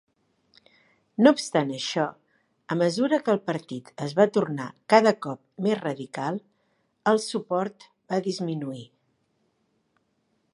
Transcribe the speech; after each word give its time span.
No 1.25 1.31
obstant 1.35 1.73
això, 1.79 2.05
a 2.75 2.77
mesura 2.79 3.19
que 3.27 3.31
el 3.35 3.41
partit 3.51 3.91
es 4.07 4.15
va 4.21 4.27
tornar 4.39 4.67
cada 4.95 5.13
cop 5.27 5.43
més 5.67 5.77
radical, 5.83 6.41
el 7.13 7.23
suport 7.27 7.87
va 8.15 8.23
disminuir. 8.31 8.85